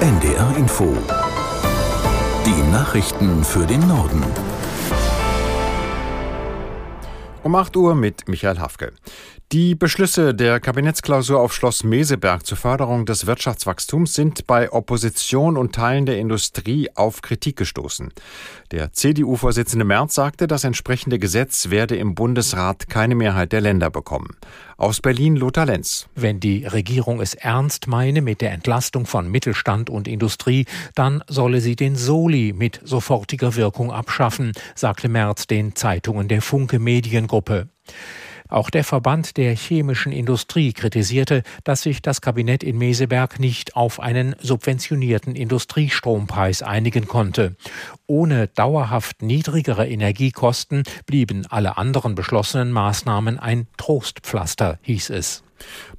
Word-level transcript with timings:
NDR 0.00 0.54
Info. 0.58 0.94
Die 2.44 2.70
Nachrichten 2.70 3.42
für 3.42 3.66
den 3.66 3.80
Norden. 3.88 4.22
Um 7.42 7.54
8 7.54 7.74
Uhr 7.78 7.94
mit 7.94 8.28
Michael 8.28 8.58
Hafke. 8.58 8.92
Die 9.52 9.76
Beschlüsse 9.76 10.34
der 10.34 10.58
Kabinettsklausur 10.58 11.38
auf 11.38 11.54
Schloss 11.54 11.84
Meseberg 11.84 12.44
zur 12.44 12.56
Förderung 12.56 13.06
des 13.06 13.28
Wirtschaftswachstums 13.28 14.12
sind 14.12 14.48
bei 14.48 14.72
Opposition 14.72 15.56
und 15.56 15.72
Teilen 15.72 16.04
der 16.04 16.18
Industrie 16.18 16.88
auf 16.96 17.22
Kritik 17.22 17.54
gestoßen. 17.54 18.12
Der 18.72 18.92
CDU-Vorsitzende 18.92 19.84
Merz 19.84 20.16
sagte, 20.16 20.48
das 20.48 20.64
entsprechende 20.64 21.20
Gesetz 21.20 21.70
werde 21.70 21.94
im 21.94 22.16
Bundesrat 22.16 22.88
keine 22.88 23.14
Mehrheit 23.14 23.52
der 23.52 23.60
Länder 23.60 23.88
bekommen. 23.88 24.36
Aus 24.78 25.00
Berlin 25.00 25.36
Lothar 25.36 25.66
Lenz. 25.66 26.08
Wenn 26.16 26.40
die 26.40 26.66
Regierung 26.66 27.20
es 27.20 27.34
ernst 27.34 27.86
meine 27.86 28.22
mit 28.22 28.40
der 28.40 28.50
Entlastung 28.50 29.06
von 29.06 29.30
Mittelstand 29.30 29.90
und 29.90 30.08
Industrie, 30.08 30.66
dann 30.96 31.22
solle 31.28 31.60
sie 31.60 31.76
den 31.76 31.94
Soli 31.94 32.52
mit 32.52 32.80
sofortiger 32.82 33.54
Wirkung 33.54 33.92
abschaffen, 33.92 34.54
sagte 34.74 35.08
Merz 35.08 35.46
den 35.46 35.76
Zeitungen 35.76 36.26
der 36.26 36.42
Funke 36.42 36.80
Mediengruppe. 36.80 37.68
Auch 38.48 38.70
der 38.70 38.84
Verband 38.84 39.36
der 39.36 39.54
chemischen 39.54 40.12
Industrie 40.12 40.72
kritisierte, 40.72 41.42
dass 41.64 41.82
sich 41.82 42.02
das 42.02 42.20
Kabinett 42.20 42.62
in 42.62 42.78
Meseberg 42.78 43.40
nicht 43.40 43.76
auf 43.76 44.00
einen 44.00 44.36
subventionierten 44.40 45.34
Industriestrompreis 45.34 46.62
einigen 46.62 47.06
konnte. 47.06 47.56
Ohne 48.06 48.48
dauerhaft 48.48 49.22
niedrigere 49.22 49.88
Energiekosten 49.88 50.84
blieben 51.06 51.46
alle 51.48 51.76
anderen 51.76 52.14
beschlossenen 52.14 52.72
Maßnahmen 52.72 53.38
ein 53.38 53.66
Trostpflaster, 53.76 54.78
hieß 54.82 55.10
es. 55.10 55.42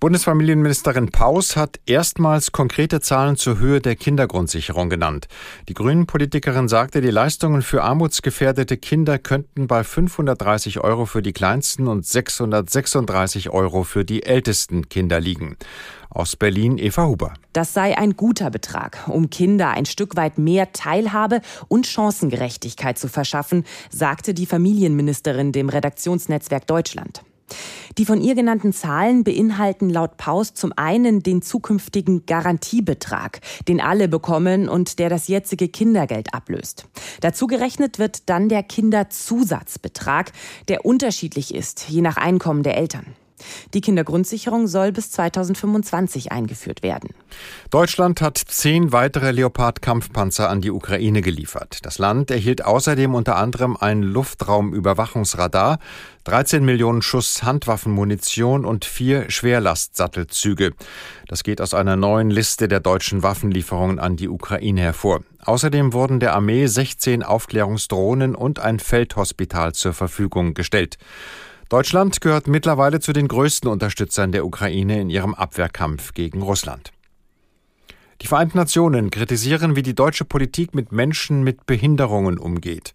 Bundesfamilienministerin 0.00 1.10
Paus 1.10 1.56
hat 1.56 1.80
erstmals 1.86 2.52
konkrete 2.52 3.00
Zahlen 3.00 3.36
zur 3.36 3.58
Höhe 3.58 3.80
der 3.80 3.96
Kindergrundsicherung 3.96 4.90
genannt. 4.90 5.28
Die 5.68 5.74
Grünen-Politikerin 5.74 6.68
sagte, 6.68 7.00
die 7.00 7.10
Leistungen 7.10 7.62
für 7.62 7.82
armutsgefährdete 7.82 8.76
Kinder 8.76 9.18
könnten 9.18 9.66
bei 9.66 9.84
530 9.84 10.80
Euro 10.80 11.06
für 11.06 11.22
die 11.22 11.32
kleinsten 11.32 11.88
und 11.88 12.06
636 12.06 13.50
Euro 13.50 13.84
für 13.84 14.04
die 14.04 14.24
ältesten 14.24 14.88
Kinder 14.88 15.20
liegen. 15.20 15.56
Aus 16.10 16.36
Berlin 16.36 16.78
Eva 16.78 17.06
Huber. 17.06 17.34
Das 17.52 17.74
sei 17.74 17.98
ein 17.98 18.16
guter 18.16 18.50
Betrag, 18.50 18.98
um 19.06 19.28
Kinder 19.28 19.70
ein 19.70 19.86
Stück 19.86 20.16
weit 20.16 20.38
mehr 20.38 20.72
Teilhabe 20.72 21.40
und 21.68 21.86
Chancengerechtigkeit 21.86 22.98
zu 22.98 23.08
verschaffen, 23.08 23.64
sagte 23.90 24.32
die 24.32 24.46
Familienministerin 24.46 25.52
dem 25.52 25.68
Redaktionsnetzwerk 25.68 26.66
Deutschland. 26.66 27.22
Die 27.98 28.04
von 28.04 28.20
ihr 28.20 28.34
genannten 28.34 28.72
Zahlen 28.72 29.24
beinhalten 29.24 29.88
laut 29.88 30.16
Paus 30.16 30.54
zum 30.54 30.72
einen 30.76 31.22
den 31.22 31.42
zukünftigen 31.42 32.26
Garantiebetrag, 32.26 33.40
den 33.68 33.80
alle 33.80 34.08
bekommen 34.08 34.68
und 34.68 34.98
der 34.98 35.08
das 35.08 35.28
jetzige 35.28 35.68
Kindergeld 35.68 36.34
ablöst. 36.34 36.86
Dazu 37.20 37.46
gerechnet 37.46 37.98
wird 37.98 38.28
dann 38.28 38.48
der 38.48 38.62
Kinderzusatzbetrag, 38.62 40.32
der 40.68 40.84
unterschiedlich 40.84 41.54
ist, 41.54 41.88
je 41.88 42.02
nach 42.02 42.16
Einkommen 42.16 42.62
der 42.62 42.76
Eltern. 42.76 43.06
Die 43.74 43.80
Kindergrundsicherung 43.80 44.66
soll 44.66 44.92
bis 44.92 45.10
2025 45.10 46.32
eingeführt 46.32 46.82
werden. 46.82 47.10
Deutschland 47.70 48.20
hat 48.20 48.38
zehn 48.38 48.92
weitere 48.92 49.32
Leopard-Kampfpanzer 49.32 50.48
an 50.48 50.60
die 50.60 50.70
Ukraine 50.70 51.22
geliefert. 51.22 51.80
Das 51.82 51.98
Land 51.98 52.30
erhielt 52.30 52.64
außerdem 52.64 53.14
unter 53.14 53.36
anderem 53.36 53.76
ein 53.76 54.02
Luftraumüberwachungsradar, 54.02 55.78
13 56.24 56.64
Millionen 56.64 57.02
Schuss 57.02 57.42
Handwaffenmunition 57.42 58.64
und 58.64 58.84
vier 58.84 59.30
Schwerlastsattelzüge. 59.30 60.72
Das 61.28 61.44
geht 61.44 61.60
aus 61.60 61.74
einer 61.74 61.96
neuen 61.96 62.30
Liste 62.30 62.68
der 62.68 62.80
deutschen 62.80 63.22
Waffenlieferungen 63.22 63.98
an 63.98 64.16
die 64.16 64.28
Ukraine 64.28 64.80
hervor. 64.80 65.20
Außerdem 65.44 65.92
wurden 65.92 66.18
der 66.18 66.34
Armee 66.34 66.66
16 66.66 67.22
Aufklärungsdrohnen 67.22 68.34
und 68.34 68.58
ein 68.58 68.80
Feldhospital 68.80 69.72
zur 69.74 69.92
Verfügung 69.92 70.54
gestellt. 70.54 70.98
Deutschland 71.68 72.20
gehört 72.20 72.46
mittlerweile 72.46 73.00
zu 73.00 73.12
den 73.12 73.26
größten 73.26 73.68
Unterstützern 73.68 74.30
der 74.30 74.46
Ukraine 74.46 75.00
in 75.00 75.10
ihrem 75.10 75.34
Abwehrkampf 75.34 76.14
gegen 76.14 76.42
Russland. 76.42 76.92
Die 78.22 78.28
Vereinten 78.28 78.58
Nationen 78.58 79.10
kritisieren, 79.10 79.74
wie 79.74 79.82
die 79.82 79.94
deutsche 79.94 80.24
Politik 80.24 80.74
mit 80.74 80.92
Menschen 80.92 81.42
mit 81.42 81.66
Behinderungen 81.66 82.38
umgeht. 82.38 82.94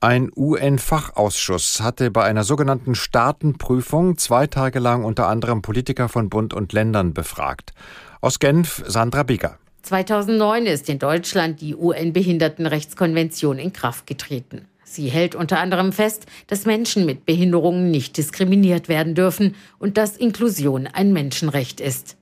Ein 0.00 0.30
UN-Fachausschuss 0.34 1.82
hatte 1.82 2.10
bei 2.10 2.24
einer 2.24 2.42
sogenannten 2.42 2.94
Staatenprüfung 2.94 4.18
zwei 4.18 4.46
Tage 4.48 4.80
lang 4.80 5.04
unter 5.04 5.28
anderem 5.28 5.62
Politiker 5.62 6.08
von 6.08 6.30
Bund 6.30 6.52
und 6.52 6.72
Ländern 6.72 7.14
befragt. 7.14 7.72
Aus 8.20 8.38
Genf 8.38 8.82
Sandra 8.86 9.22
Bigger. 9.22 9.58
2009 9.82 10.66
ist 10.66 10.88
in 10.88 10.98
Deutschland 10.98 11.60
die 11.60 11.76
UN-Behindertenrechtskonvention 11.76 13.58
in 13.58 13.72
Kraft 13.72 14.06
getreten. 14.06 14.66
Sie 14.90 15.08
hält 15.08 15.36
unter 15.36 15.60
anderem 15.60 15.92
fest, 15.92 16.26
dass 16.48 16.66
Menschen 16.66 17.06
mit 17.06 17.24
Behinderungen 17.24 17.92
nicht 17.92 18.16
diskriminiert 18.16 18.88
werden 18.88 19.14
dürfen 19.14 19.54
und 19.78 19.96
dass 19.96 20.16
Inklusion 20.16 20.88
ein 20.88 21.12
Menschenrecht 21.12 21.80
ist. 21.80 22.16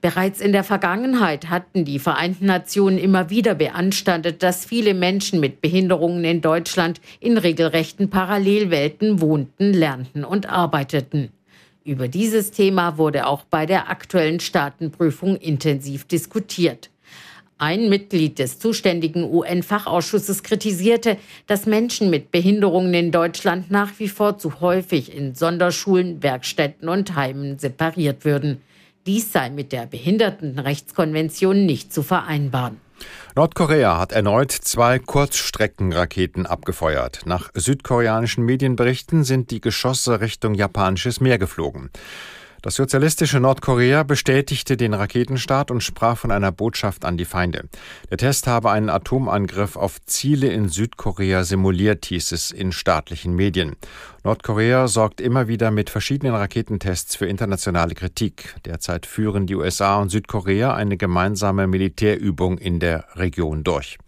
Bereits 0.00 0.40
in 0.40 0.52
der 0.52 0.62
Vergangenheit 0.62 1.50
hatten 1.50 1.84
die 1.84 1.98
Vereinten 1.98 2.46
Nationen 2.46 2.98
immer 2.98 3.28
wieder 3.28 3.56
beanstandet, 3.56 4.44
dass 4.44 4.64
viele 4.64 4.94
Menschen 4.94 5.40
mit 5.40 5.60
Behinderungen 5.60 6.22
in 6.22 6.42
Deutschland 6.42 7.00
in 7.18 7.38
regelrechten 7.38 8.08
Parallelwelten 8.08 9.20
wohnten, 9.20 9.72
lernten 9.72 10.24
und 10.24 10.48
arbeiteten. 10.48 11.30
Über 11.82 12.06
dieses 12.06 12.52
Thema 12.52 12.98
wurde 12.98 13.26
auch 13.26 13.42
bei 13.42 13.66
der 13.66 13.90
aktuellen 13.90 14.38
Staatenprüfung 14.38 15.34
intensiv 15.34 16.04
diskutiert. 16.04 16.90
Ein 17.58 17.88
Mitglied 17.88 18.38
des 18.38 18.58
zuständigen 18.58 19.24
UN-Fachausschusses 19.24 20.42
kritisierte, 20.42 21.16
dass 21.46 21.64
Menschen 21.64 22.10
mit 22.10 22.30
Behinderungen 22.30 22.92
in 22.92 23.10
Deutschland 23.10 23.70
nach 23.70 23.92
wie 23.98 24.08
vor 24.08 24.36
zu 24.36 24.60
häufig 24.60 25.14
in 25.16 25.34
Sonderschulen, 25.34 26.22
Werkstätten 26.22 26.90
und 26.90 27.16
Heimen 27.16 27.58
separiert 27.58 28.26
würden. 28.26 28.60
Dies 29.06 29.32
sei 29.32 29.48
mit 29.48 29.72
der 29.72 29.86
Behindertenrechtskonvention 29.86 31.64
nicht 31.64 31.94
zu 31.94 32.02
vereinbaren. 32.02 32.78
Nordkorea 33.34 33.98
hat 33.98 34.12
erneut 34.12 34.52
zwei 34.52 34.98
Kurzstreckenraketen 34.98 36.44
abgefeuert. 36.44 37.20
Nach 37.24 37.50
südkoreanischen 37.54 38.44
Medienberichten 38.44 39.24
sind 39.24 39.50
die 39.50 39.60
Geschosse 39.62 40.20
Richtung 40.20 40.54
japanisches 40.54 41.20
Meer 41.20 41.38
geflogen. 41.38 41.90
Das 42.62 42.74
sozialistische 42.74 43.40
Nordkorea 43.40 44.02
bestätigte 44.02 44.76
den 44.76 44.94
Raketenstart 44.94 45.70
und 45.70 45.82
sprach 45.82 46.16
von 46.18 46.30
einer 46.30 46.52
Botschaft 46.52 47.04
an 47.04 47.16
die 47.16 47.24
Feinde. 47.24 47.68
Der 48.10 48.18
Test 48.18 48.46
habe 48.46 48.70
einen 48.70 48.90
Atomangriff 48.90 49.76
auf 49.76 50.04
Ziele 50.06 50.48
in 50.48 50.68
Südkorea 50.68 51.44
simuliert, 51.44 52.06
hieß 52.06 52.32
es 52.32 52.50
in 52.50 52.72
staatlichen 52.72 53.34
Medien. 53.34 53.76
Nordkorea 54.24 54.88
sorgt 54.88 55.20
immer 55.20 55.48
wieder 55.48 55.70
mit 55.70 55.90
verschiedenen 55.90 56.34
Raketentests 56.34 57.14
für 57.16 57.26
internationale 57.26 57.94
Kritik. 57.94 58.56
Derzeit 58.64 59.06
führen 59.06 59.46
die 59.46 59.54
USA 59.54 59.96
und 59.96 60.10
Südkorea 60.10 60.74
eine 60.74 60.96
gemeinsame 60.96 61.66
Militärübung 61.66 62.58
in 62.58 62.80
der 62.80 63.04
Region 63.14 63.62
durch. 63.62 63.98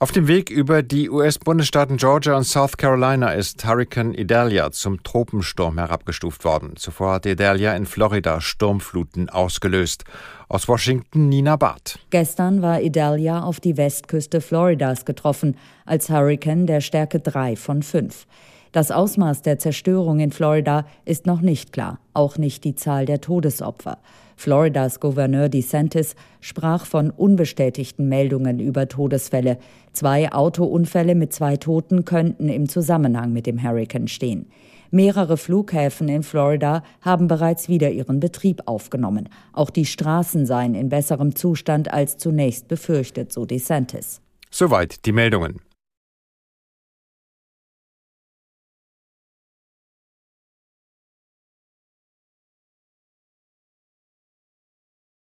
Auf 0.00 0.12
dem 0.12 0.28
Weg 0.28 0.48
über 0.48 0.84
die 0.84 1.10
US-Bundesstaaten 1.10 1.96
Georgia 1.96 2.36
und 2.36 2.44
South 2.44 2.76
Carolina 2.76 3.32
ist 3.32 3.66
Hurricane 3.66 4.14
Idalia 4.14 4.70
zum 4.70 5.02
Tropensturm 5.02 5.76
herabgestuft 5.76 6.44
worden. 6.44 6.76
Zuvor 6.76 7.14
hat 7.14 7.26
Idalia 7.26 7.74
in 7.74 7.84
Florida 7.84 8.40
Sturmfluten 8.40 9.28
ausgelöst. 9.28 10.04
Aus 10.48 10.68
Washington 10.68 11.28
Nina 11.28 11.56
Barth. 11.56 11.98
Gestern 12.10 12.62
war 12.62 12.80
Idalia 12.80 13.42
auf 13.42 13.58
die 13.58 13.76
Westküste 13.76 14.40
Floridas 14.40 15.04
getroffen, 15.04 15.56
als 15.84 16.08
Hurricane 16.08 16.68
der 16.68 16.80
Stärke 16.80 17.18
3 17.18 17.56
von 17.56 17.82
5. 17.82 18.24
Das 18.72 18.90
Ausmaß 18.90 19.42
der 19.42 19.58
Zerstörung 19.58 20.20
in 20.20 20.30
Florida 20.30 20.86
ist 21.04 21.26
noch 21.26 21.40
nicht 21.40 21.72
klar, 21.72 22.00
auch 22.12 22.38
nicht 22.38 22.64
die 22.64 22.74
Zahl 22.74 23.06
der 23.06 23.20
Todesopfer. 23.20 23.98
Floridas 24.36 25.00
Gouverneur 25.00 25.48
DeSantis 25.48 26.14
sprach 26.40 26.86
von 26.86 27.10
unbestätigten 27.10 28.08
Meldungen 28.08 28.60
über 28.60 28.86
Todesfälle. 28.86 29.58
Zwei 29.92 30.30
Autounfälle 30.30 31.14
mit 31.16 31.32
zwei 31.32 31.56
Toten 31.56 32.04
könnten 32.04 32.48
im 32.48 32.68
Zusammenhang 32.68 33.32
mit 33.32 33.46
dem 33.46 33.62
Hurrikan 33.62 34.06
stehen. 34.06 34.46
Mehrere 34.90 35.36
Flughäfen 35.36 36.08
in 36.08 36.22
Florida 36.22 36.82
haben 37.00 37.26
bereits 37.26 37.68
wieder 37.68 37.90
ihren 37.90 38.20
Betrieb 38.20 38.62
aufgenommen. 38.66 39.28
Auch 39.52 39.70
die 39.70 39.84
Straßen 39.84 40.46
seien 40.46 40.74
in 40.74 40.88
besserem 40.88 41.34
Zustand 41.34 41.92
als 41.92 42.16
zunächst 42.16 42.68
befürchtet, 42.68 43.32
so 43.32 43.44
DeSantis. 43.44 44.20
Soweit 44.50 45.04
die 45.04 45.12
Meldungen. 45.12 45.60